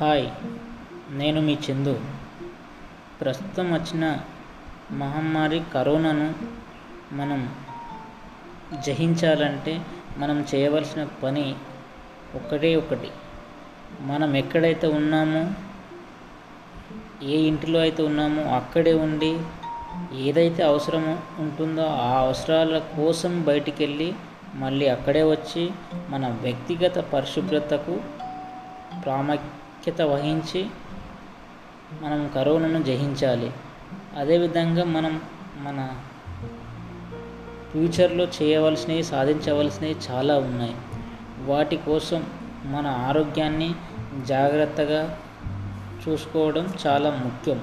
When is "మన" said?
26.08-26.26, 35.56-35.98, 42.64-42.86